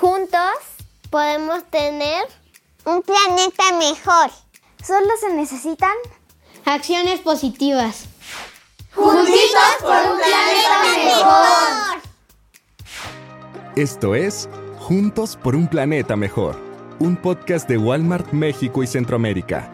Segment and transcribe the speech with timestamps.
[0.00, 0.40] Juntos
[1.08, 2.26] podemos tener
[2.84, 4.30] un planeta mejor.
[4.86, 5.94] Solo se necesitan
[6.66, 8.04] acciones positivas.
[8.94, 12.02] Juntitos por un planeta mejor.
[13.74, 16.60] Esto es Juntos por un planeta mejor,
[16.98, 19.72] un podcast de Walmart México y Centroamérica.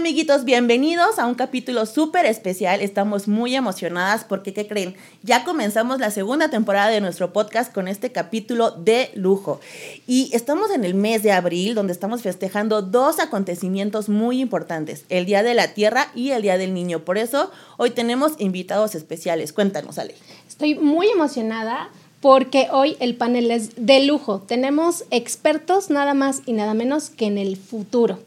[0.00, 2.80] Amiguitos, bienvenidos a un capítulo súper especial.
[2.80, 4.96] Estamos muy emocionadas porque, ¿qué creen?
[5.22, 9.60] Ya comenzamos la segunda temporada de nuestro podcast con este capítulo de lujo.
[10.06, 15.26] Y estamos en el mes de abril donde estamos festejando dos acontecimientos muy importantes, el
[15.26, 17.00] Día de la Tierra y el Día del Niño.
[17.00, 19.52] Por eso hoy tenemos invitados especiales.
[19.52, 20.14] Cuéntanos, Ale.
[20.48, 21.90] Estoy muy emocionada
[22.22, 24.40] porque hoy el panel es de lujo.
[24.40, 28.18] Tenemos expertos nada más y nada menos que en el futuro.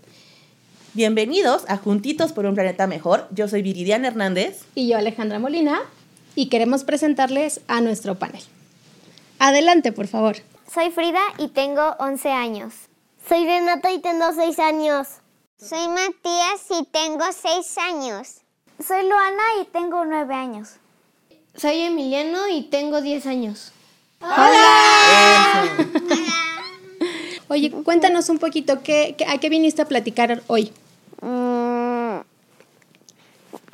[0.96, 3.28] Bienvenidos a Juntitos por un Planeta Mejor.
[3.32, 4.62] Yo soy Viridiana Hernández.
[4.76, 5.82] Y yo Alejandra Molina.
[6.36, 8.44] Y queremos presentarles a nuestro panel.
[9.40, 10.36] Adelante, por favor.
[10.72, 12.76] Soy Frida y tengo 11 años.
[13.28, 15.08] Soy Renata y tengo 6 años.
[15.58, 18.42] Soy Matías y tengo 6 años.
[18.86, 20.74] Soy Luana y tengo 9 años.
[21.56, 23.72] Soy Emiliano y tengo 10 años.
[24.22, 25.64] ¡Hola!
[27.48, 30.72] Oye, cuéntanos un poquito, ¿qué, ¿a qué viniste a platicar hoy?
[31.24, 32.20] Mm,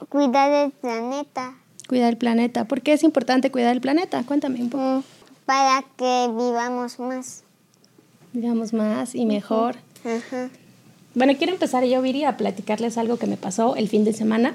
[0.07, 1.55] cuidar el planeta.
[1.87, 2.65] Cuidar el planeta.
[2.65, 4.23] ¿Por qué es importante cuidar el planeta?
[4.23, 4.83] Cuéntame un poco.
[4.83, 5.03] Mm,
[5.45, 7.43] para que vivamos más.
[8.33, 9.77] Vivamos más y mejor.
[11.15, 14.53] Bueno, quiero empezar yo, Viri, a platicarles algo que me pasó el fin de semana.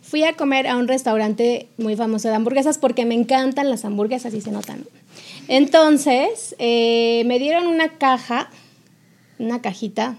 [0.00, 4.34] Fui a comer a un restaurante muy famoso de hamburguesas porque me encantan las hamburguesas
[4.34, 4.84] y se notan.
[5.48, 8.50] Entonces, eh, me dieron una caja,
[9.40, 10.16] una cajita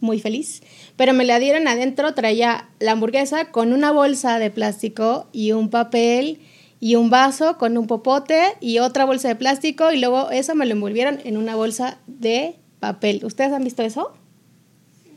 [0.00, 0.62] muy feliz,
[0.96, 5.70] pero me la dieron adentro, traía la hamburguesa con una bolsa de plástico y un
[5.70, 6.40] papel
[6.80, 10.66] y un vaso con un popote y otra bolsa de plástico y luego eso me
[10.66, 13.24] lo envolvieron en una bolsa de papel.
[13.24, 14.12] ¿Ustedes han visto eso?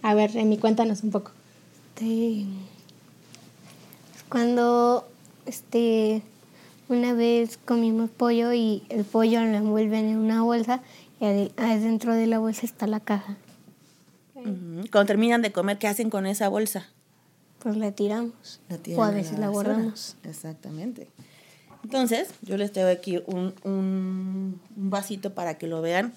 [0.01, 1.31] A ver, Remy, cuéntanos un poco.
[1.97, 2.45] Sí.
[4.29, 5.07] Cuando
[5.45, 6.21] este
[6.88, 10.81] una vez comimos pollo y el pollo lo envuelven en una bolsa
[11.19, 11.25] y
[11.57, 13.38] adentro de la bolsa está la caja.
[14.44, 16.88] Cuando terminan de comer, ¿qué hacen con esa bolsa?
[17.59, 18.61] Pues la tiramos.
[18.95, 20.16] o a veces la, guardamos.
[20.23, 21.09] Exactamente.
[21.83, 26.13] Entonces, yo les traigo aquí un, un, vasito para que lo vean.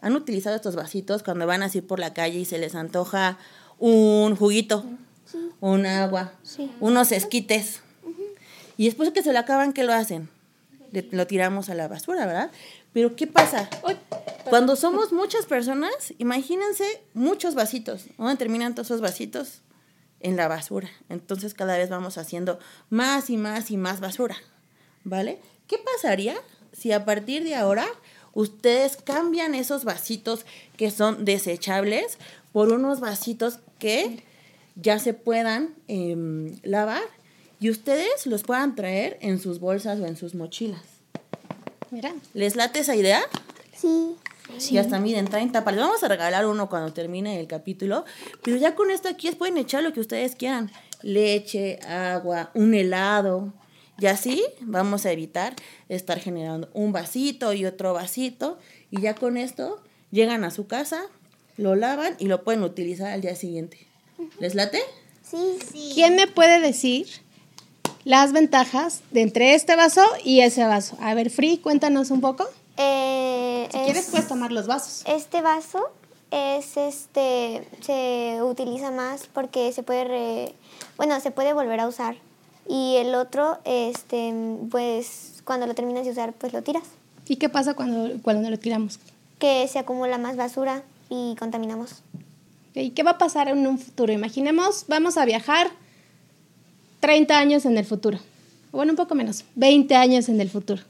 [0.00, 3.38] ¿Han utilizado estos vasitos cuando van así por la calle y se les antoja
[3.78, 4.84] un juguito,
[5.60, 6.32] un agua,
[6.80, 7.80] unos esquites?
[8.76, 10.28] Y después de que se lo acaban, ¿qué lo hacen?
[11.10, 12.50] lo tiramos a la basura, ¿verdad?
[12.92, 13.68] Pero ¿qué pasa?
[14.48, 18.06] Cuando somos muchas personas, imagínense muchos vasitos.
[18.18, 19.62] ¿Dónde terminan todos esos vasitos?
[20.20, 20.90] En la basura.
[21.08, 22.58] Entonces cada vez vamos haciendo
[22.90, 24.36] más y más y más basura.
[25.04, 25.38] ¿Vale?
[25.66, 26.36] ¿Qué pasaría
[26.72, 27.86] si a partir de ahora
[28.34, 32.18] ustedes cambian esos vasitos que son desechables
[32.52, 34.22] por unos vasitos que
[34.76, 37.02] ya se puedan em, lavar
[37.60, 40.82] y ustedes los puedan traer en sus bolsas o en sus mochilas?
[41.90, 42.14] Mira.
[42.32, 43.22] ¿Les late esa idea?
[43.76, 44.16] Sí.
[44.58, 45.80] Sí, hasta miren, 30 palos.
[45.80, 48.04] Vamos a regalar uno cuando termine el capítulo.
[48.42, 50.70] Pero ya con esto aquí pueden echar lo que ustedes quieran.
[51.02, 53.52] Leche, agua, un helado.
[53.98, 55.54] Y así vamos a evitar
[55.88, 58.58] estar generando un vasito y otro vasito.
[58.90, 59.80] Y ya con esto
[60.10, 61.02] llegan a su casa,
[61.56, 63.86] lo lavan y lo pueden utilizar al día siguiente.
[64.38, 64.80] ¿Les late?
[65.22, 65.90] Sí, sí.
[65.94, 67.06] ¿Quién me puede decir
[68.04, 70.96] las ventajas de entre este vaso y ese vaso?
[71.00, 72.48] A ver, Free, cuéntanos un poco.
[72.76, 73.01] Eh,
[73.72, 75.02] si quieres puedes tomar los vasos.
[75.06, 75.90] Este vaso
[76.30, 80.54] es este se utiliza más porque se puede
[80.96, 82.16] bueno se puede volver a usar.
[82.68, 84.34] Y el otro este
[84.70, 86.84] pues cuando lo terminas de usar pues lo tiras.
[87.26, 88.98] Y qué pasa cuando cuando lo tiramos
[89.38, 92.02] que se acumula más basura y contaminamos.
[92.74, 95.70] Y qué va a pasar en un futuro imaginemos vamos a viajar
[97.00, 98.18] 30 años en el futuro.
[98.70, 100.82] Bueno un poco menos 20 años en el futuro.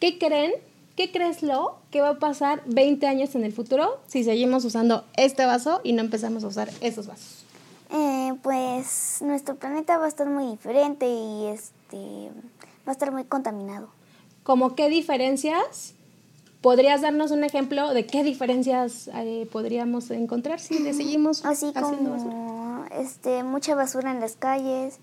[0.00, 0.52] Qué creen
[0.96, 5.04] ¿Qué crees lo que va a pasar 20 años en el futuro si seguimos usando
[5.16, 7.44] este vaso y no empezamos a usar esos vasos?
[7.90, 12.30] Eh, pues nuestro planeta va a estar muy diferente y este
[12.86, 13.88] va a estar muy contaminado.
[14.44, 15.94] ¿Cómo qué diferencias?
[16.60, 22.16] ¿Podrías darnos un ejemplo de qué diferencias eh, podríamos encontrar si le seguimos Así haciendo
[22.16, 24.98] como, Este, mucha basura en las calles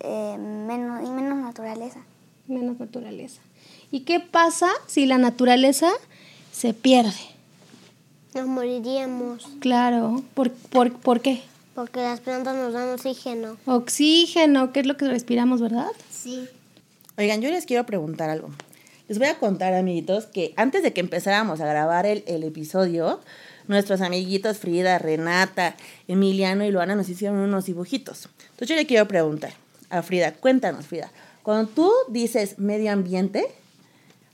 [0.00, 2.00] eh, menos, y menos naturaleza.
[2.48, 3.42] Menos naturaleza.
[3.90, 5.90] ¿Y qué pasa si la naturaleza
[6.52, 7.12] se pierde?
[8.34, 10.22] Nos moriríamos Claro.
[10.34, 11.42] ¿Por, por, por qué?
[11.74, 13.56] porque las plantas nos dan oxígeno.
[13.64, 15.86] Oxígeno, que es lo que respiramos, ¿verdad?
[16.10, 16.46] Sí.
[17.16, 18.50] Oigan, yo les quiero preguntar algo.
[19.08, 23.20] Les voy a contar, amiguitos, que antes de que empezáramos a grabar el, el episodio,
[23.66, 25.74] nuestros amiguitos Frida, Renata,
[26.06, 28.28] Emiliano y Luana nos hicieron unos dibujitos.
[28.50, 29.54] Entonces yo le quiero preguntar
[29.88, 31.10] a Frida, cuéntanos, Frida,
[31.42, 33.46] cuando tú dices medio ambiente,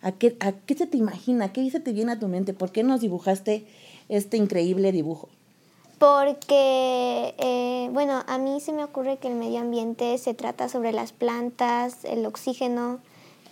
[0.06, 1.52] ¿a qué, a qué se te imagina?
[1.52, 2.54] ¿Qué se te viene a tu mente?
[2.54, 3.66] ¿Por qué nos dibujaste
[4.08, 5.28] este increíble dibujo?
[5.98, 10.92] Porque, eh, bueno, a mí se me ocurre que el medio ambiente se trata sobre
[10.92, 13.00] las plantas, el oxígeno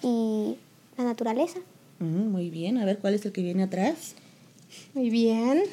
[0.01, 0.57] y
[0.97, 1.59] la naturaleza.
[1.99, 4.15] Mm, muy bien, a ver cuál es el que viene atrás.
[4.93, 5.65] Muy bien.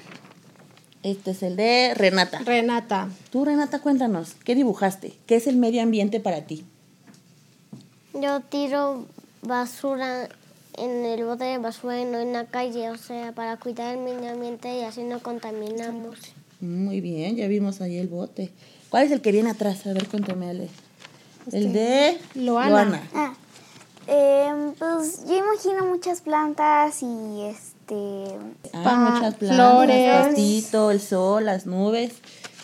[1.03, 2.39] Este es el de Renata.
[2.39, 3.09] Renata.
[3.29, 5.13] Tú, Renata, cuéntanos, ¿qué dibujaste?
[5.27, 6.65] ¿Qué es el medio ambiente para ti?
[8.13, 9.05] Yo tiro
[9.43, 10.29] basura
[10.77, 14.03] en el bote de basura y no en la calle, o sea, para cuidar el
[14.03, 16.17] medio ambiente y así no contaminamos.
[16.59, 18.51] Muy bien, ya vimos ahí el bote.
[18.89, 19.85] ¿Cuál es el que viene atrás?
[19.87, 20.67] A ver, cuéntame, Ale.
[21.51, 23.01] El de Loana.
[23.15, 23.33] Ah,
[24.07, 28.35] em, pues yo imagino muchas plantas y este...
[28.73, 29.95] Ah, Pa- muchas plantas, flores.
[29.97, 32.13] el pastito, el sol, las nubes.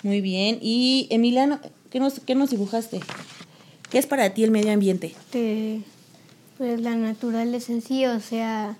[0.04, 0.59] Muy bien.
[0.62, 1.59] Y Emiliano,
[1.89, 3.00] ¿qué nos, qué nos dibujaste?
[3.89, 5.07] ¿Qué es para ti el medio ambiente?
[5.07, 5.81] Este,
[6.57, 8.77] pues la naturaleza en sí, o sea,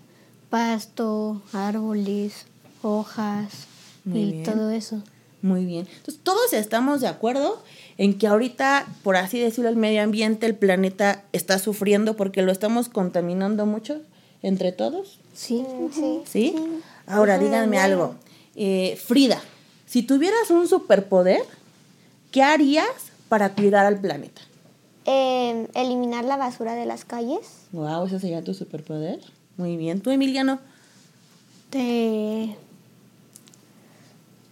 [0.50, 2.46] pasto, árboles,
[2.82, 3.68] hojas
[4.06, 4.44] Muy y bien.
[4.44, 5.02] todo eso.
[5.42, 5.88] Muy bien.
[5.98, 7.62] Entonces, todos estamos de acuerdo
[7.98, 12.52] en que ahorita, por así decirlo, el medio ambiente, el planeta está sufriendo porque lo
[12.52, 14.02] estamos contaminando mucho
[14.42, 15.20] entre todos.
[15.34, 15.64] Sí.
[15.94, 16.22] Sí.
[16.26, 16.56] ¿Sí?
[17.06, 18.16] Ahora, díganme algo.
[18.56, 19.40] Eh, Frida,
[19.86, 21.42] si tuvieras un superpoder,
[22.32, 22.88] ¿qué harías
[23.30, 24.42] para cuidar al planeta?
[25.08, 27.40] Eh, eliminar la basura de las calles.
[27.72, 29.20] Wow, ese sería tu superpoder.
[29.56, 30.02] Muy bien.
[30.02, 30.60] ¿Tú, Emiliano?
[31.72, 32.56] De,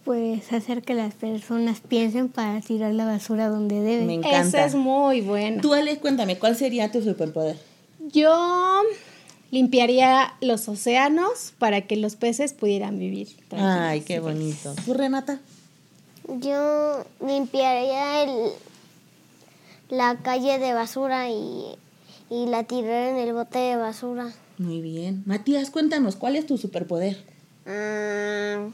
[0.06, 4.06] pues hacer que las personas piensen para tirar la basura donde deben.
[4.06, 4.40] Me encanta.
[4.40, 5.60] Esa es muy buena.
[5.60, 7.58] Tú, Ale, cuéntame, ¿cuál sería tu superpoder?
[8.12, 8.82] Yo
[9.50, 13.28] limpiaría los océanos para que los peces pudieran vivir.
[13.50, 14.74] Ay, qué bonito.
[14.84, 15.40] ¿Tú, Renata?
[16.40, 18.52] Yo limpiaría el,
[19.88, 21.76] la calle de basura y,
[22.30, 24.32] y la tiraría en el bote de basura.
[24.58, 25.22] Muy bien.
[25.26, 27.16] Matías, cuéntanos, ¿cuál es tu superpoder?
[27.66, 28.72] Mm,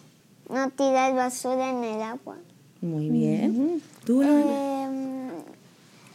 [0.53, 2.37] no tirar basura en el agua.
[2.81, 3.83] Muy bien.
[4.05, 4.85] ¿Tú, Luana?
[4.85, 5.31] Em,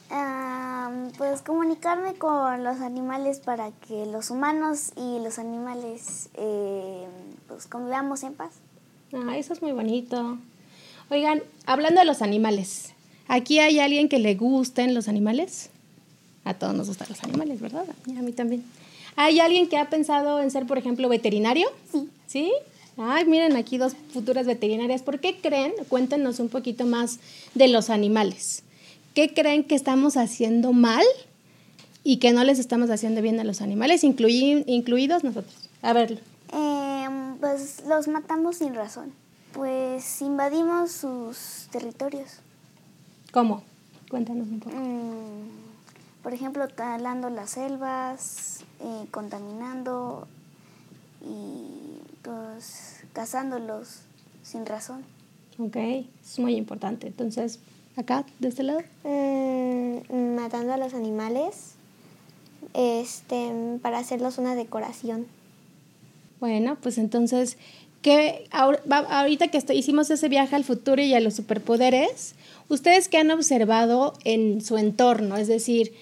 [0.09, 7.07] ah, pues comunicarme con los animales para que los humanos y los animales eh,
[7.47, 8.51] pues convivamos en paz.
[9.13, 10.37] Ah, eso es muy bonito.
[11.09, 12.93] Oigan, hablando de los animales,
[13.27, 15.69] ¿aquí hay alguien que le gusten los animales?
[16.43, 17.85] A todos nos gustan los animales, ¿verdad?
[18.09, 18.63] A mí también.
[19.15, 21.67] ¿Hay alguien que ha pensado en ser, por ejemplo, veterinario?
[21.91, 22.09] Sí.
[22.27, 22.51] ¿Sí?
[22.97, 25.01] Ay, miren aquí dos futuras veterinarias.
[25.01, 25.73] ¿Por qué creen?
[25.89, 27.19] Cuéntenos un poquito más
[27.53, 28.63] de los animales.
[29.13, 31.05] ¿Qué creen que estamos haciendo mal
[32.03, 35.69] y que no les estamos haciendo bien a los animales, incluidos nosotros?
[35.81, 36.21] A ver,
[36.53, 39.11] Em, pues los matamos sin razón.
[39.53, 42.27] Pues invadimos sus territorios.
[43.37, 43.61] ¿Cómo?
[44.09, 44.75] Cuéntanos un poco.
[44.75, 50.27] Mm, por ejemplo, talando las selvas, eh, contaminando
[51.21, 53.99] y pues cazándolos
[54.41, 55.03] sin razón.
[55.59, 57.05] Ok, es muy importante.
[57.05, 57.59] Entonces,
[57.95, 58.79] acá, de este lado.
[59.03, 61.75] Mm, matando a los animales
[62.73, 65.27] este, para hacerlos una decoración.
[66.39, 67.59] Bueno, pues entonces,
[68.01, 72.35] ¿qué, ahor- va- ahorita que estoy- hicimos ese viaje al futuro y a los superpoderes,
[72.69, 75.37] ¿ustedes qué han observado en su entorno?
[75.37, 75.93] Es decir,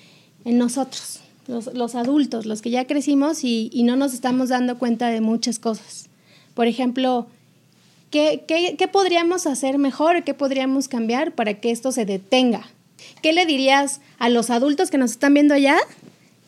[0.45, 4.77] en nosotros, los, los adultos, los que ya crecimos y, y no nos estamos dando
[4.77, 6.07] cuenta de muchas cosas.
[6.53, 7.27] Por ejemplo,
[8.11, 10.23] ¿qué, qué, qué podríamos hacer mejor?
[10.23, 12.67] ¿Qué podríamos cambiar para que esto se detenga?
[13.21, 15.77] ¿Qué le dirías a los adultos que nos están viendo allá?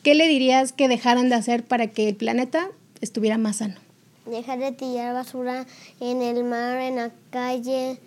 [0.04, 2.70] ¿Qué le dirías que dejaran de hacer para que el planeta
[3.02, 3.76] estuviera más sano?
[4.30, 5.66] Dejar de tirar basura
[6.00, 8.00] en el mar, en la calle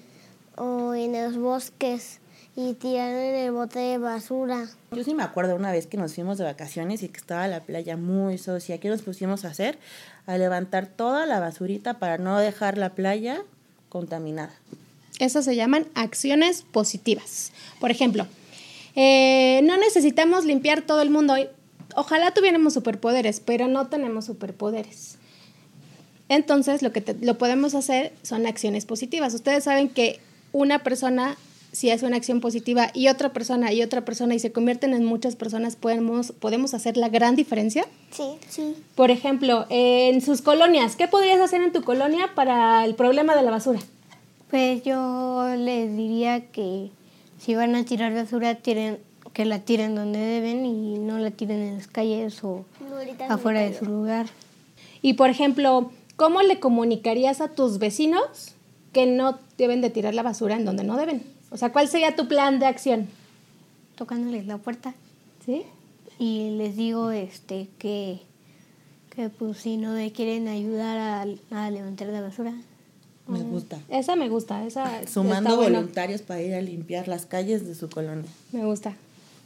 [0.56, 2.20] o en los bosques
[2.56, 4.68] y tirar en el bote de basura.
[4.92, 7.60] Yo sí me acuerdo una vez que nos fuimos de vacaciones y que estaba la
[7.60, 8.78] playa muy sucia.
[8.78, 9.78] ¿Qué nos pusimos a hacer?
[10.26, 13.42] A levantar toda la basurita para no dejar la playa
[13.88, 14.52] contaminada.
[15.18, 17.52] Eso se llaman acciones positivas.
[17.78, 18.26] Por ejemplo,
[18.94, 21.34] eh, no necesitamos limpiar todo el mundo.
[21.94, 25.19] Ojalá tuviéramos superpoderes, pero no tenemos superpoderes.
[26.30, 29.34] Entonces, lo que te- lo podemos hacer son acciones positivas.
[29.34, 30.18] Ustedes saben que
[30.52, 31.36] una persona
[31.72, 35.04] si es una acción positiva y otra persona y otra persona y se convierten en
[35.04, 37.84] muchas personas, podemos, podemos hacer la gran diferencia?
[38.10, 38.24] Sí.
[38.48, 38.74] Sí.
[38.96, 43.42] Por ejemplo, en sus colonias, ¿qué podrías hacer en tu colonia para el problema de
[43.42, 43.78] la basura?
[44.50, 46.90] Pues yo les diría que
[47.38, 48.98] si van a tirar basura, tiren,
[49.32, 52.64] que la tiren donde deben y no la tiren en las calles o
[53.28, 54.26] afuera de su lugar.
[55.02, 58.52] Y por ejemplo, ¿cómo le comunicarías a tus vecinos
[58.92, 61.22] que no deben de tirar la basura en donde no deben?
[61.50, 63.08] O sea, ¿cuál sería tu plan de acción?
[63.96, 64.92] Tocándoles la puerta.
[65.46, 65.62] ¿Sí?
[66.18, 68.20] Y les digo este que,
[69.16, 72.52] que pues si no me quieren ayudar a, a levantar la basura.
[73.26, 73.78] Me gusta.
[73.88, 75.78] Esa me gusta, esa Sumando bueno.
[75.78, 78.28] voluntarios para ir a limpiar las calles de su colonia.
[78.52, 78.94] Me gusta.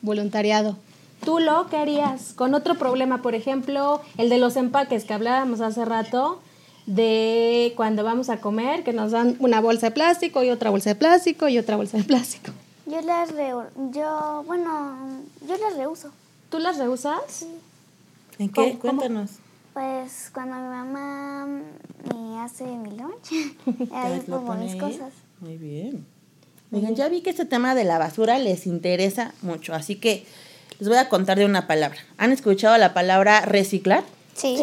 [0.03, 0.77] Voluntariado.
[1.25, 3.23] ¿Tú lo qué harías con otro problema?
[3.23, 6.41] Por ejemplo, el de los empaques que hablábamos hace rato,
[6.87, 10.91] de cuando vamos a comer, que nos dan una bolsa de plástico y otra bolsa
[10.91, 12.53] de plástico y otra bolsa de plástico.
[12.87, 13.53] Yo las re,
[13.93, 14.97] yo, bueno,
[15.49, 16.11] yo las reuso.
[16.51, 17.47] ¿Tú las rehusas?
[18.39, 18.79] ¿En ¿Cómo- qué?
[18.79, 18.81] cómo?
[18.99, 19.31] Cuéntanos.
[19.73, 23.33] Pues cuando mi mamá me hace mi lunch,
[23.93, 25.13] ahí pongo mis cosas.
[25.41, 26.07] Muy bien.
[26.71, 30.27] Oigan, ya vi que este tema de la basura les interesa mucho, así que
[30.81, 31.99] les voy a contar de una palabra.
[32.19, 34.03] ¿Han escuchado la palabra reciclar?
[34.35, 34.57] Sí.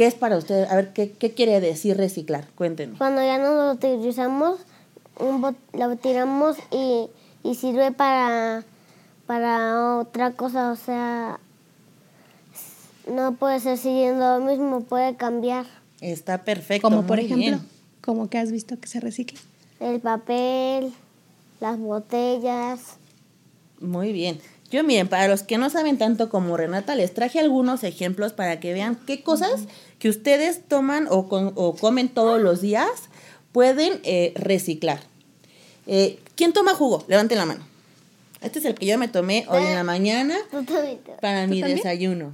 [0.00, 0.70] ¿Qué es para ustedes?
[0.70, 2.48] A ver, ¿qué, qué quiere decir reciclar?
[2.54, 2.96] Cuéntenme.
[2.96, 4.58] Cuando ya no lo utilizamos,
[5.18, 7.04] un bot- lo tiramos y,
[7.46, 8.64] y sirve para,
[9.26, 10.72] para otra cosa.
[10.72, 11.38] O sea,
[13.12, 15.66] no puede ser siguiendo lo mismo, puede cambiar.
[16.00, 16.88] Está perfecto.
[16.88, 17.60] Como por ejemplo, bien.
[18.00, 19.38] como que has visto que se recicla.
[19.80, 20.94] El papel,
[21.60, 22.96] las botellas.
[23.80, 24.40] Muy bien.
[24.70, 28.60] Yo miren, para los que no saben tanto como Renata, les traje algunos ejemplos para
[28.60, 29.62] que vean qué cosas
[29.98, 32.88] que ustedes toman o, con- o comen todos los días
[33.52, 35.00] pueden eh, reciclar.
[35.86, 37.04] Eh, ¿Quién toma jugo?
[37.08, 37.66] Levanten la mano.
[38.42, 40.36] Este es el que yo me tomé hoy en la mañana
[41.20, 42.32] para mi desayuno.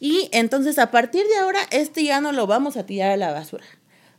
[0.00, 3.32] Y entonces a partir de ahora, este ya no lo vamos a tirar a la
[3.32, 3.64] basura.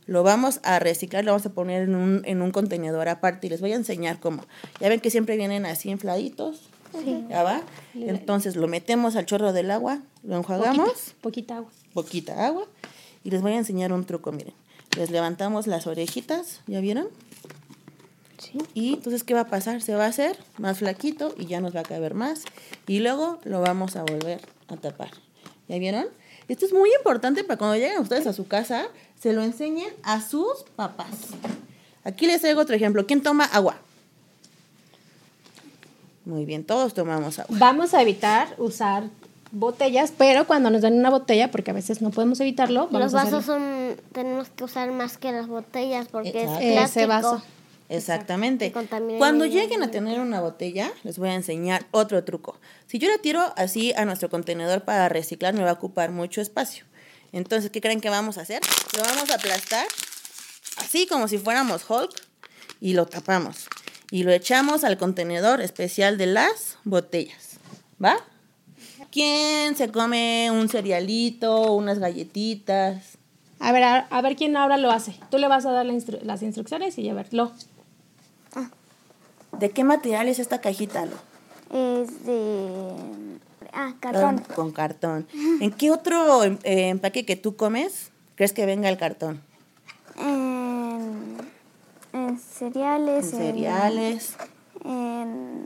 [0.06, 3.50] Lo vamos a reciclar, lo vamos a poner en un, en un contenedor aparte y
[3.50, 4.44] les voy a enseñar cómo.
[4.80, 6.68] Ya ven que siempre vienen así infladitos.
[7.28, 7.62] ¿Ya va?
[7.94, 10.88] Entonces lo metemos al chorro del agua, lo enjuagamos,
[11.20, 11.70] Poquita, poquita agua.
[11.94, 12.66] poquita agua,
[13.24, 14.54] y les voy a enseñar un truco, miren.
[14.96, 17.08] Les levantamos las orejitas, ¿ya vieron?
[18.38, 18.58] Sí.
[18.74, 19.80] Y entonces, ¿qué va a pasar?
[19.82, 22.42] Se va a hacer más flaquito y ya nos va a caber más.
[22.86, 25.10] Y luego lo vamos a volver a tapar.
[25.68, 26.06] ¿Ya vieron?
[26.48, 28.86] Esto es muy importante para cuando lleguen ustedes a su casa,
[29.18, 31.08] se lo enseñen a sus papás.
[32.04, 33.06] Aquí les traigo otro ejemplo.
[33.06, 33.76] ¿Quién toma agua?
[36.24, 37.56] Muy bien, todos tomamos agua.
[37.58, 39.04] Vamos a evitar usar
[39.50, 43.14] botellas, pero cuando nos dan una botella, porque a veces no podemos evitarlo, vamos Los
[43.14, 46.60] a vasos son, tenemos que usar más que las botellas porque Exacto.
[46.60, 47.00] es plástico.
[47.00, 47.42] Ese vaso.
[47.88, 48.72] Exactamente.
[49.18, 52.58] Cuando lleguen a tener una botella, les voy a enseñar otro truco.
[52.86, 56.40] Si yo la tiro así a nuestro contenedor para reciclar, me va a ocupar mucho
[56.40, 56.86] espacio.
[57.32, 58.62] Entonces, ¿qué creen que vamos a hacer?
[58.96, 59.86] Lo vamos a aplastar,
[60.78, 62.12] así como si fuéramos Hulk,
[62.80, 63.66] y lo tapamos.
[64.12, 67.56] Y lo echamos al contenedor especial de las botellas.
[68.02, 68.16] ¿Va?
[69.10, 73.16] ¿Quién se come un cerealito, unas galletitas?
[73.58, 75.14] A ver, a, a ver quién ahora lo hace.
[75.30, 77.52] Tú le vas a dar la instru- las instrucciones y a verlo.
[79.58, 81.16] ¿De qué material es esta cajita, Lo?
[82.02, 82.92] Es de...
[83.72, 84.38] Ah, cartón.
[84.38, 85.26] Con, con cartón.
[85.60, 89.40] ¿En qué otro em- eh, empaque que tú comes crees que venga el cartón?
[90.18, 90.51] En,
[92.12, 93.32] en cereales.
[93.32, 94.36] en- cereales.
[94.84, 95.64] En,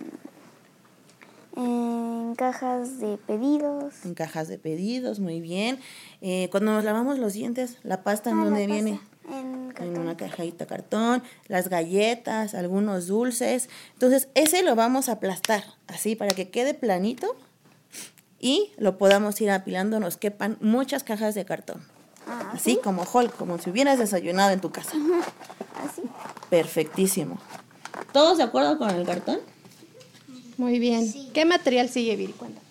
[1.57, 3.95] en cajas de pedidos.
[4.05, 5.79] En cajas de pedidos, muy bien.
[6.21, 9.01] Eh, cuando nos lavamos los dientes, la pasta en Ah, dónde viene?
[9.29, 13.69] En En una cajita cartón, las galletas, algunos dulces.
[13.95, 17.35] Entonces, ese lo vamos a aplastar así para que quede planito
[18.39, 21.83] y lo podamos ir apilando, nos quepan muchas cajas de cartón.
[22.29, 24.93] Ah, Así como Hulk, como si hubieras desayunado en tu casa.
[25.85, 26.03] Así.
[26.51, 27.39] Perfectísimo.
[28.13, 29.39] ¿Todos de acuerdo con el cartón?
[30.57, 31.13] Muy bien.
[31.33, 32.33] ¿Qué material sigue, Viri?
[32.33, 32.65] Cuéntame.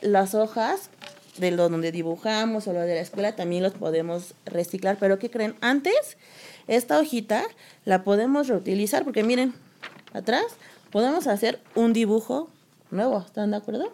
[0.00, 0.90] las hojas
[1.38, 5.30] de lo donde dibujamos o lo de la escuela también los podemos reciclar, pero ¿qué
[5.30, 5.54] creen?
[5.60, 6.16] Antes
[6.66, 7.44] esta hojita
[7.84, 9.54] la podemos reutilizar porque miren,
[10.14, 10.44] atrás
[10.90, 12.48] podemos hacer un dibujo
[12.90, 13.92] nuevo, ¿están de acuerdo?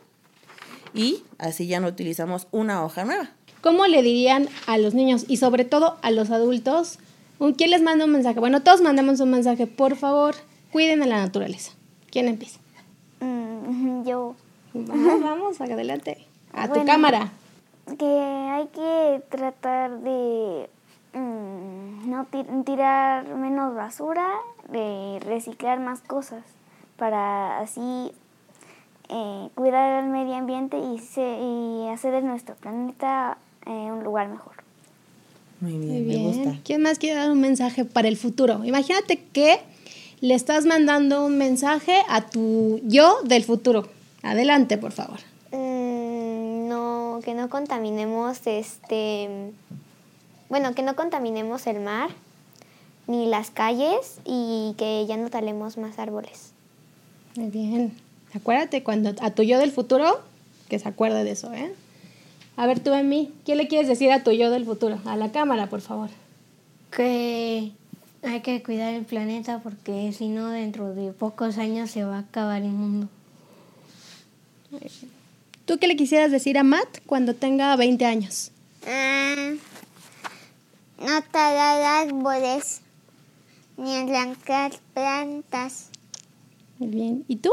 [0.94, 3.30] Y así ya no utilizamos una hoja nueva.
[3.60, 6.98] ¿Cómo le dirían a los niños y sobre todo a los adultos?
[7.56, 8.38] ¿Quién les manda un mensaje?
[8.38, 9.66] Bueno, todos mandamos un mensaje.
[9.66, 10.36] Por favor,
[10.70, 11.72] cuiden a la naturaleza.
[12.10, 12.60] ¿Quién empieza?
[13.20, 14.36] Mm, yo.
[14.74, 16.26] Vamos, vamos, adelante.
[16.52, 17.32] A tu cámara.
[17.98, 20.70] Que hay que tratar de
[21.14, 22.26] mm, no
[22.64, 24.28] tirar menos basura,
[24.68, 26.44] de reciclar más cosas
[26.96, 28.12] para así
[29.08, 34.61] eh, cuidar el medio ambiente y, y hacer de nuestro planeta eh, un lugar mejor.
[35.62, 36.58] Muy bien, me gusta.
[36.64, 38.64] ¿Quién más quiere dar un mensaje para el futuro?
[38.64, 39.60] Imagínate que
[40.20, 43.88] le estás mandando un mensaje a tu yo del futuro.
[44.24, 45.20] Adelante, por favor.
[45.52, 49.52] Mm, no, que no contaminemos este.
[50.48, 52.10] Bueno, que no contaminemos el mar
[53.06, 56.50] ni las calles y que ya no talemos más árboles.
[57.36, 57.92] Muy bien.
[58.34, 60.22] Acuérdate cuando a tu yo del futuro
[60.68, 61.72] que se acuerde de eso, ¿eh?
[62.56, 65.00] A ver tú, mí, ¿qué le quieres decir a tu yo del futuro?
[65.04, 66.10] A la cámara, por favor.
[66.90, 67.72] Que
[68.22, 72.20] hay que cuidar el planeta porque si no, dentro de pocos años se va a
[72.20, 73.08] acabar el mundo.
[75.64, 78.50] ¿Tú qué le quisieras decir a Matt cuando tenga 20 años?
[78.86, 79.52] Ah,
[80.98, 82.80] no talar árboles
[83.76, 85.88] ni arrancar plantas.
[86.78, 87.24] Muy bien.
[87.28, 87.50] ¿Y tú?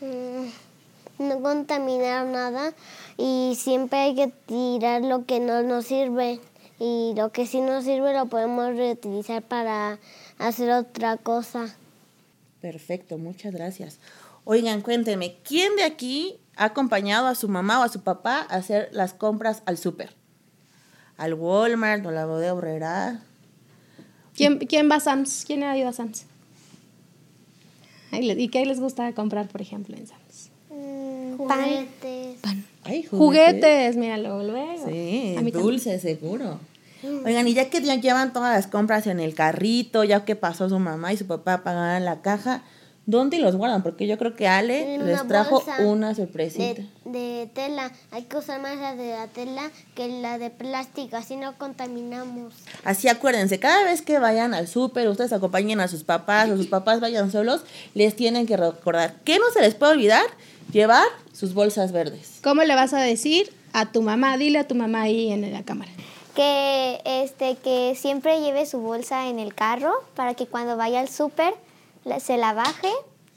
[0.00, 2.74] Mm, no contaminar nada
[3.16, 6.40] y siempre hay que tirar lo que no nos sirve
[6.78, 9.98] y lo que sí nos sirve lo podemos reutilizar para
[10.38, 11.76] hacer otra cosa.
[12.60, 13.98] Perfecto, muchas gracias.
[14.44, 18.56] Oigan, cuéntenme, ¿quién de aquí ha acompañado a su mamá o a su papá a
[18.56, 20.14] hacer las compras al súper?
[21.16, 23.22] Al Walmart o la bodega obrera.
[24.34, 25.44] ¿Quién, ¿Quién va a Sam's?
[25.46, 26.26] ¿Quién ha ido a Sam's?
[28.10, 30.50] ¿Y qué les gusta comprar, por ejemplo, en Sam's?
[30.70, 31.36] Mm.
[32.84, 33.96] Ay, juguetes.
[33.96, 34.86] míralo, luego.
[34.86, 36.58] Sí, dulces, seguro.
[37.24, 40.68] Oigan, y ya que ya llevan todas las compras en el carrito, ya que pasó
[40.68, 42.62] su mamá y su papá a pagar la caja,
[43.06, 43.82] ¿dónde los guardan?
[43.82, 46.82] Porque yo creo que Ale les trajo una sorpresita.
[47.04, 47.92] De, tela.
[48.10, 52.54] Hay que usar más la de la tela que la de plástico, así no contaminamos.
[52.84, 56.66] Así acuérdense, cada vez que vayan al súper, ustedes acompañen a sus papás o sus
[56.68, 57.64] papás vayan solos,
[57.94, 60.24] les tienen que recordar que no se les puede olvidar
[60.72, 62.38] llevar sus bolsas verdes.
[62.42, 64.36] ¿Cómo le vas a decir a tu mamá?
[64.36, 65.90] Dile a tu mamá ahí en la cámara
[66.34, 71.08] que este que siempre lleve su bolsa en el carro para que cuando vaya al
[71.08, 71.54] súper
[72.20, 72.90] se la baje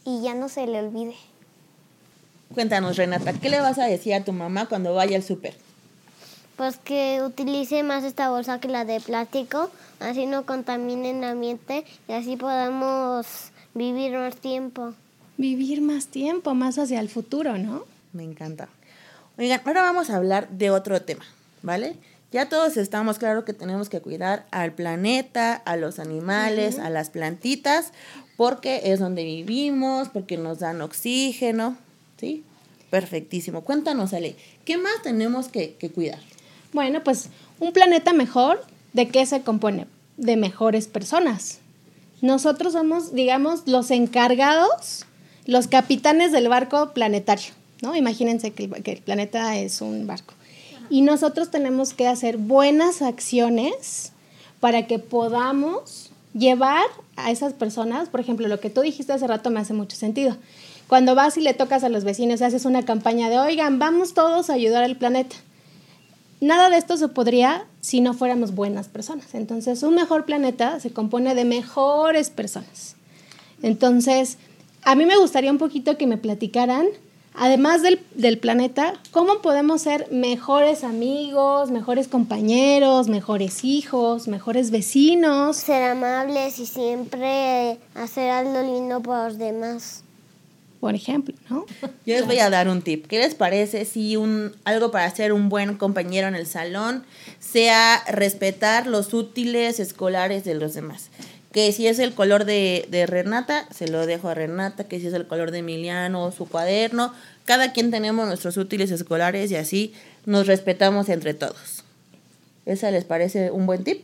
[0.03, 1.15] y ya no se le olvide.
[2.53, 5.55] Cuéntanos, Renata, ¿qué le vas a decir a tu mamá cuando vaya al súper?
[6.55, 11.85] Pues que utilice más esta bolsa que la de plástico, así no contamine el ambiente
[12.07, 13.27] y así podamos
[13.75, 14.93] vivir más tiempo.
[15.37, 17.85] Vivir más tiempo, más hacia el futuro, ¿no?
[18.13, 18.69] Me encanta.
[19.37, 21.25] Oigan, ahora vamos a hablar de otro tema,
[21.61, 21.95] ¿vale?
[22.31, 27.09] Ya todos estamos claros que tenemos que cuidar al planeta, a los animales, a las
[27.09, 27.93] plantitas,
[28.35, 31.77] porque es donde vivimos, porque nos dan oxígeno,
[32.19, 32.43] ¿sí?
[32.89, 33.61] Perfectísimo.
[33.61, 36.19] Cuéntanos, Ale, ¿qué más tenemos que, que cuidar?
[36.73, 39.87] Bueno, pues un planeta mejor, ¿de qué se compone?
[40.17, 41.59] De mejores personas.
[42.21, 45.05] Nosotros somos, digamos, los encargados,
[45.47, 47.95] los capitanes del barco planetario, ¿no?
[47.95, 50.35] Imagínense que el, que el planeta es un barco.
[50.89, 54.11] Y nosotros tenemos que hacer buenas acciones
[54.59, 59.49] para que podamos llevar a esas personas, por ejemplo, lo que tú dijiste hace rato
[59.49, 60.37] me hace mucho sentido.
[60.87, 64.49] Cuando vas y le tocas a los vecinos, haces una campaña de, oigan, vamos todos
[64.49, 65.35] a ayudar al planeta.
[66.39, 69.33] Nada de esto se podría si no fuéramos buenas personas.
[69.33, 72.95] Entonces, un mejor planeta se compone de mejores personas.
[73.63, 74.37] Entonces,
[74.87, 76.87] a mí me gustaría un poquito que me platicaran
[77.33, 85.57] además del, planeta, ¿cómo podemos ser mejores amigos, mejores compañeros, mejores hijos, mejores vecinos?
[85.57, 90.03] Ser amables y siempre hacer algo lindo para los demás.
[90.79, 91.65] Por ejemplo, ¿no?
[92.05, 93.07] Yo les voy a dar un tip.
[93.07, 97.03] ¿Qué les parece si un, algo para ser un buen compañero en el salón
[97.41, 101.09] sea respetar los útiles escolares de los demás?
[101.51, 105.13] Que si es el color de, Renata, se lo dejo a Renata, que si es
[105.13, 107.13] el color de Emiliano, su cuaderno,
[107.45, 109.93] cada quien tenemos nuestros útiles escolares y así
[110.25, 111.83] nos respetamos entre todos.
[112.65, 114.03] ¿Esa les parece un buen tip?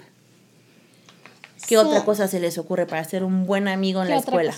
[1.68, 4.54] ¿Qué otra cosa se les ocurre para ser un buen amigo en la escuela?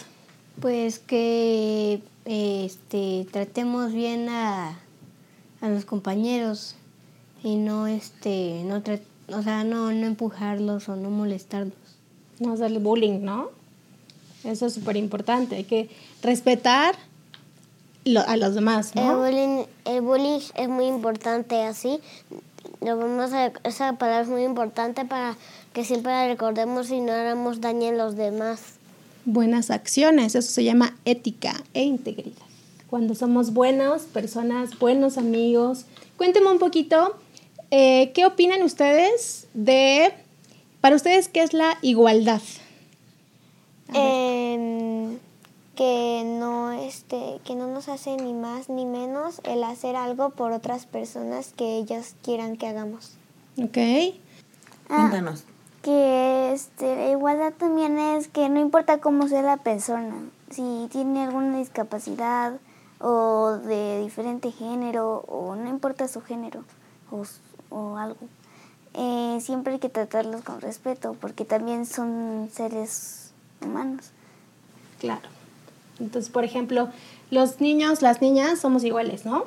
[0.59, 4.79] Pues que este, tratemos bien a,
[5.61, 6.75] a los compañeros
[7.43, 8.81] y no este no
[9.37, 11.84] o sea no, no empujarlos o no molestarlos
[12.39, 13.49] no hacerle bullying, ¿no?
[14.43, 15.55] Eso es súper importante.
[15.55, 15.89] Hay que
[16.21, 16.95] respetar
[18.27, 19.25] a los demás, ¿no?
[19.25, 21.99] El bullying, el bullying es muy importante, así.
[22.81, 25.35] Lo vamos a, esa palabra es muy importante para
[25.73, 28.61] que siempre la recordemos y no hagamos daño a los demás.
[29.25, 32.45] Buenas acciones, eso se llama ética e integridad.
[32.87, 35.85] Cuando somos buenas personas, buenos amigos.
[36.15, 37.17] Cuéntenme un poquito,
[37.71, 40.13] eh, ¿qué opinan ustedes de
[40.85, 42.43] Para ustedes, ¿qué es la igualdad?
[43.91, 45.17] Em,
[45.73, 50.51] que no este que no nos hace ni más ni menos el hacer algo por
[50.51, 53.17] otras personas que ellas quieran que hagamos.
[53.57, 53.79] Ok.
[54.87, 55.45] Cuéntanos.
[55.81, 60.13] Que este, la igualdad también es que no importa cómo sea la persona,
[60.51, 62.59] si tiene alguna discapacidad
[62.99, 66.63] o de diferente género o no importa su género
[67.09, 67.23] o,
[67.75, 68.19] o algo,
[68.97, 73.31] eh, siempre hay que tratarlos con respeto porque también son seres
[73.61, 74.05] humanos.
[74.99, 75.27] Claro.
[75.99, 76.89] Entonces, por ejemplo,
[77.31, 79.45] los niños, las niñas somos iguales, ¿no?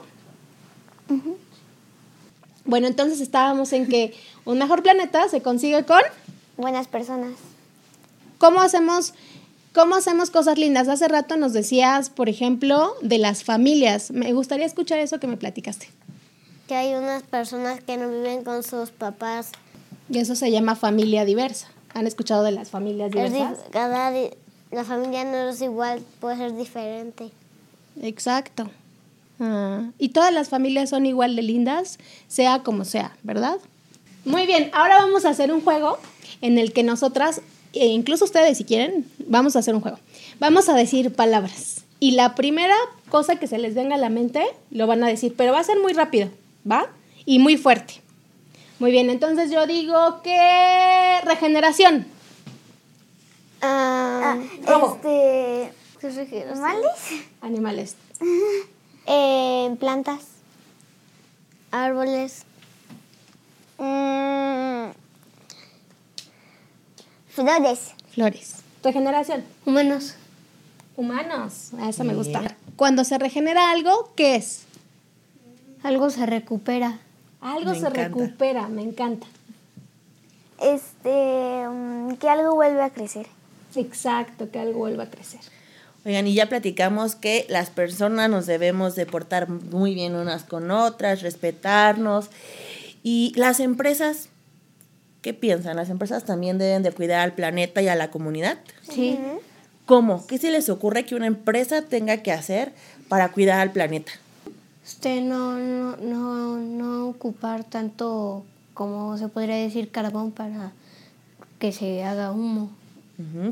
[2.65, 6.01] Bueno, entonces estábamos en que un mejor planeta se consigue con
[6.59, 7.33] Buenas personas.
[8.39, 9.15] cómo hacemos
[9.73, 10.89] cómo hacemos cosas lindas.
[10.89, 14.11] Hace rato nos decías, por ejemplo, de las familias.
[14.11, 15.89] Me gustaría escuchar eso que me platicaste.
[16.69, 19.51] Que hay unas personas que no viven con sus papás.
[20.11, 21.69] Y eso se llama familia diversa.
[21.95, 23.59] ¿Han escuchado de las familias Es diversas?
[23.59, 24.11] dif- cada
[24.71, 27.31] la familia no es igual, puede ser diferente.
[28.03, 28.71] Exacto.
[29.41, 33.57] Ah, y todas las familias son igual de lindas, sea como sea, ¿verdad?
[34.27, 35.97] Muy bien, ahora vamos a hacer un juego
[36.43, 37.41] en el que nosotras,
[37.73, 39.99] e incluso ustedes si quieren, vamos a hacer un juego.
[40.39, 41.85] Vamos a decir palabras.
[42.01, 42.75] Y la primera
[43.09, 45.65] cosa que se les venga a la mente lo van a decir, pero va a
[45.65, 46.29] ser muy rápido,
[46.71, 46.91] ¿va?
[47.25, 48.01] Y muy fuerte.
[48.79, 52.07] Muy bien, entonces yo digo que regeneración.
[53.61, 56.91] Ah, este, ¿Animales?
[57.41, 57.97] Animales.
[59.07, 60.21] eh, plantas.
[61.71, 62.45] Árboles,
[63.79, 64.91] Mm,
[67.29, 67.93] flores.
[68.13, 68.57] Flores.
[68.83, 69.45] Regeneración.
[69.65, 70.15] Humanos.
[70.97, 71.71] Humanos.
[71.81, 72.57] A eso me gusta.
[72.77, 74.63] Cuando se regenera algo, ¿qué es?
[75.83, 76.99] Algo se recupera.
[77.41, 78.05] Algo Me se encanta.
[78.09, 79.27] recupera, me encanta.
[80.61, 83.27] Este, mm, que algo vuelve a crecer.
[83.77, 85.41] Exacto, que algo vuelva a crecer.
[86.05, 90.71] Oigan, y ya platicamos que las personas nos debemos de portar muy bien unas con
[90.71, 92.31] otras, respetarnos.
[93.03, 94.29] Y las empresas,
[95.23, 95.77] ¿qué piensan?
[95.77, 98.59] ¿Las empresas también deben de cuidar al planeta y a la comunidad?
[98.91, 99.19] Sí.
[99.87, 100.27] ¿Cómo?
[100.27, 102.73] ¿Qué se les ocurre que una empresa tenga que hacer
[103.09, 104.13] para cuidar al planeta?
[104.89, 110.73] Usted no, no, no, no ocupar tanto como se podría decir carbón para
[111.59, 112.71] que se haga humo.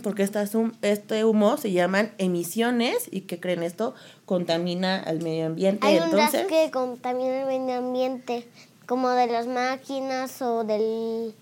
[0.03, 3.95] Porque estas este humo se llaman emisiones y que creen esto
[4.25, 5.87] contamina al medio ambiente.
[5.87, 8.49] Hay un Entonces, gas que contamina el medio ambiente,
[8.87, 11.35] como de las máquinas o del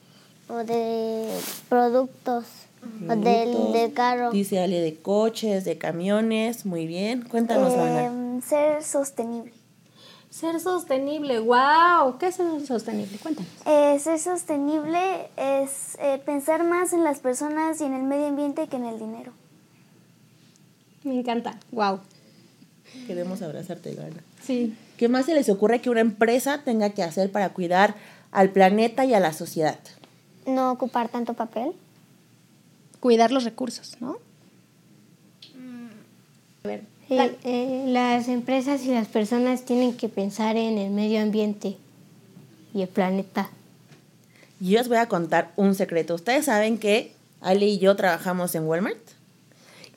[0.49, 1.29] o de
[1.69, 2.47] productos
[3.09, 4.33] o del, del carro.
[4.33, 7.23] dice Ale de coches, de camiones, muy bien.
[7.23, 8.07] Cuéntanos, Ana.
[8.07, 9.64] Em, ser sostenible.
[10.35, 12.19] Ser sostenible, wow.
[12.19, 13.19] ¿Qué es ser sostenible?
[13.19, 13.53] Cuéntanos.
[13.67, 18.67] Eh, ser sostenible es eh, pensar más en las personas y en el medio ambiente
[18.67, 19.33] que en el dinero.
[21.05, 22.01] Me encanta, wow.
[23.07, 24.25] Queremos abrazarte, Ana.
[24.43, 24.77] Sí.
[24.97, 27.95] ¿Qué más se les ocurre que una empresa tenga que hacer para cuidar
[28.33, 29.79] al planeta y a la sociedad?
[30.47, 31.75] No ocupar tanto papel.
[32.99, 34.17] Cuidar los recursos, ¿no?
[36.65, 41.21] A ver, Sí, eh, las empresas y las personas tienen que pensar en el medio
[41.21, 41.77] ambiente
[42.73, 43.51] y el planeta.
[44.61, 46.15] Y yo les voy a contar un secreto.
[46.15, 48.97] Ustedes saben que Ale y yo trabajamos en Walmart.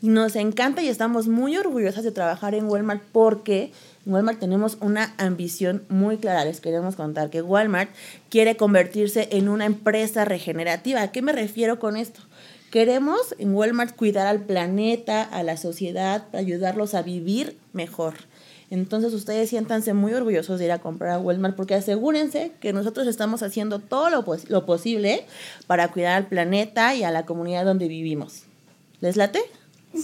[0.02, 3.72] Y nos encanta y estamos muy orgullosas de trabajar en Walmart porque
[4.06, 6.46] en Walmart tenemos una ambición muy clara.
[6.46, 7.90] Les queremos contar que Walmart
[8.30, 11.02] quiere convertirse en una empresa regenerativa.
[11.02, 12.20] ¿A qué me refiero con esto?
[12.72, 18.16] Queremos en Walmart cuidar al planeta, a la sociedad, para ayudarlos a vivir mejor.
[18.70, 23.08] Entonces ustedes siéntanse muy orgullosos de ir a comprar a Walmart porque asegúrense que nosotros
[23.08, 25.26] estamos haciendo todo lo, pos- lo posible
[25.68, 28.44] para cuidar al planeta y a la comunidad donde vivimos.
[29.00, 29.40] ¿Les late?
[29.94, 30.02] Sí.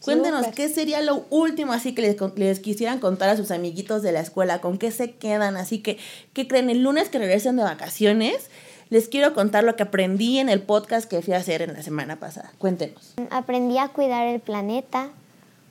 [0.00, 4.12] Cuéntenos, ¿qué sería lo último así que les, les quisieran contar a sus amiguitos de
[4.12, 4.60] la escuela?
[4.62, 5.56] ¿Con qué se quedan?
[5.58, 5.98] Así que,
[6.32, 6.70] ¿qué creen?
[6.70, 8.48] El lunes que regresen de vacaciones,
[8.90, 11.82] les quiero contar lo que aprendí en el podcast que fui a hacer en la
[11.82, 12.52] semana pasada.
[12.58, 15.08] Cuéntenos, Aprendí a cuidar el planeta,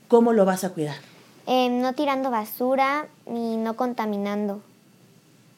[0.08, 0.96] ¿cómo lo vas a cuidar?
[1.48, 4.62] eh, no tirando basura ni no contaminando.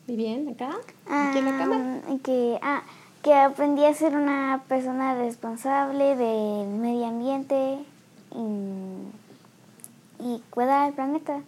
[0.08, 0.76] muy bien, acá,
[1.10, 2.02] aquí en la cámara.
[2.08, 2.84] Ah, que, ah,
[3.24, 7.80] que aprendí a ser una persona responsable del medio ambiente
[8.36, 11.42] y, y cuidar al planeta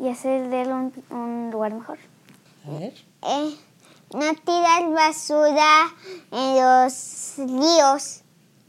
[0.00, 1.98] y hacer de él un, un lugar mejor.
[2.66, 2.92] A ver.
[3.22, 3.54] Eh,
[4.12, 5.94] no tirar basura
[6.30, 8.20] en los ríos.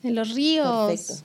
[0.03, 0.87] En los ríos.
[0.87, 1.23] Perfecto.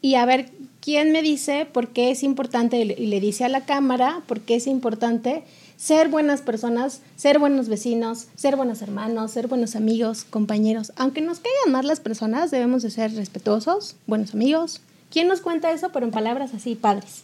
[0.00, 3.64] Y a ver, ¿quién me dice por qué es importante, y le dice a la
[3.64, 5.42] cámara, por qué es importante
[5.76, 10.92] ser buenas personas, ser buenos vecinos, ser buenos hermanos, ser buenos amigos, compañeros?
[10.96, 14.80] Aunque nos caigan mal las personas, debemos de ser respetuosos, buenos amigos.
[15.10, 17.22] ¿Quién nos cuenta eso, pero en palabras así, padres?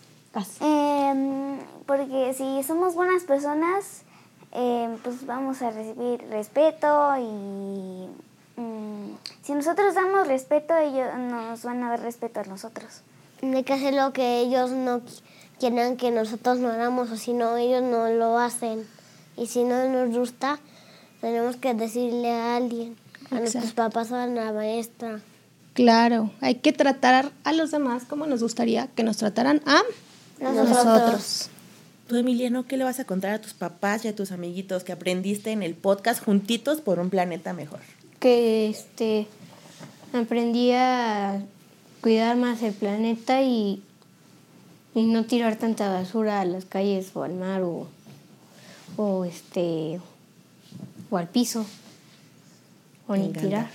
[0.61, 4.03] Em, porque si somos buenas personas,
[4.53, 11.83] em, pues vamos a recibir respeto y mm, si nosotros damos respeto, ellos nos van
[11.83, 13.03] a dar respeto a nosotros.
[13.41, 15.03] No hay que hacer lo que ellos no
[15.59, 18.87] quieran que nosotros no hagamos o si no, ellos no lo hacen.
[19.37, 20.59] Y si no nos gusta,
[21.21, 22.97] tenemos que decirle a alguien,
[23.31, 25.21] a nuestros papás o a la maestra.
[25.75, 29.83] Claro, hay que tratar a los demás como nos gustaría que nos trataran a
[30.41, 31.49] nosotros.
[32.13, 34.93] Tú, Emiliano, ¿qué le vas a contar a tus papás y a tus amiguitos que
[34.93, 37.81] aprendiste en el podcast Juntitos por un planeta mejor?
[38.21, 39.27] Que este
[40.13, 41.41] aprendí a
[42.03, 43.83] cuidar más el planeta y,
[44.95, 47.89] y no tirar tanta basura a las calles o al mar o,
[48.99, 49.99] o este
[51.09, 51.65] o al piso
[53.09, 53.71] o ni tirar.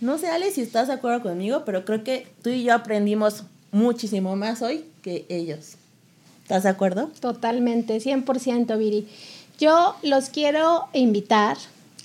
[0.00, 3.44] No sé, Ale, si estás de acuerdo conmigo, pero creo que tú y yo aprendimos
[3.72, 5.77] muchísimo más hoy que ellos.
[6.48, 7.10] ¿Estás de acuerdo?
[7.20, 9.06] Totalmente, 100% Viri.
[9.58, 11.58] Yo los quiero invitar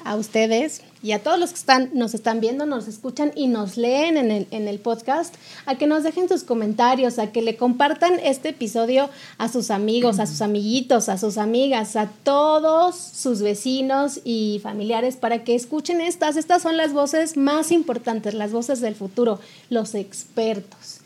[0.03, 3.77] a ustedes y a todos los que están, nos están viendo, nos escuchan y nos
[3.77, 5.33] leen en el, en el podcast,
[5.65, 10.19] a que nos dejen sus comentarios, a que le compartan este episodio a sus amigos,
[10.19, 16.01] a sus amiguitos, a sus amigas, a todos sus vecinos y familiares para que escuchen
[16.01, 16.35] estas.
[16.35, 20.99] Estas son las voces más importantes, las voces del futuro, los expertos.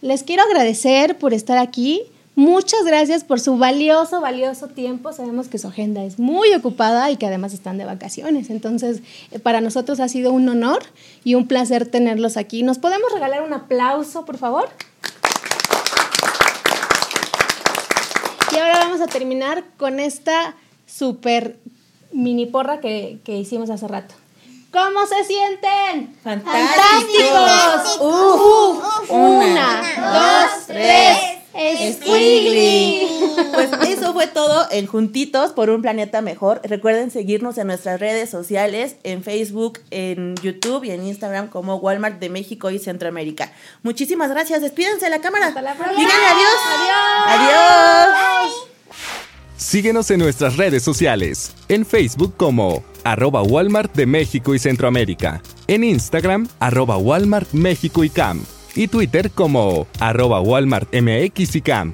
[0.00, 2.04] Les quiero agradecer por estar aquí.
[2.36, 5.12] Muchas gracias por su valioso, valioso tiempo.
[5.12, 8.50] Sabemos que su agenda es muy ocupada y que además están de vacaciones.
[8.50, 10.82] Entonces, eh, para nosotros ha sido un honor
[11.24, 12.62] y un placer tenerlos aquí.
[12.62, 14.70] ¿Nos podemos regalar un aplauso, por favor?
[18.52, 20.54] Y ahora vamos a terminar con esta
[20.86, 21.58] super
[22.12, 24.14] mini porra que, que hicimos hace rato.
[24.72, 26.16] ¿Cómo se sienten?
[26.22, 27.98] ¡Fantásticos!
[28.00, 29.10] ¡Uf!
[29.10, 31.29] Una, dos, tres.
[31.52, 33.06] Squiggly.
[33.52, 36.60] Pues eso fue todo en Juntitos por un planeta mejor.
[36.64, 42.20] Recuerden seguirnos en nuestras redes sociales, en Facebook, en YouTube y en Instagram como Walmart
[42.20, 43.52] de México y Centroamérica.
[43.82, 44.60] Muchísimas gracias.
[44.62, 45.48] Despídense de la cámara.
[45.48, 46.00] Hasta la próxima.
[46.00, 46.60] Díganle adiós.
[47.26, 48.16] Adiós.
[48.46, 48.70] Adiós.
[49.56, 55.84] Síguenos en nuestras redes sociales, en Facebook como arroba Walmart de México y Centroamérica, en
[55.84, 58.42] Instagram arroba Walmart México y Cam,
[58.74, 61.92] y Twitter como arroba Walmart MX y Cam.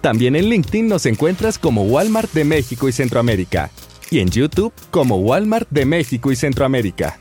[0.00, 3.70] También en LinkedIn nos encuentras como Walmart de México y Centroamérica,
[4.10, 7.18] y en YouTube como Walmart de México y Centroamérica.